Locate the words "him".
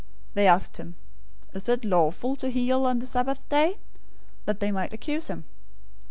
0.77-0.95, 5.27-5.43